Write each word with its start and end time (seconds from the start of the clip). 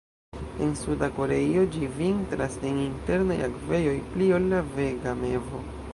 En 0.67 0.71
Suda 0.83 1.09
Koreio 1.17 1.65
ĝi 1.75 1.89
vintras 1.99 2.57
en 2.71 2.81
internaj 2.87 3.39
akvejoj 3.51 3.95
pli 4.15 4.35
ol 4.39 4.53
la 4.55 4.67
Vega 4.79 5.19
mevo. 5.25 5.63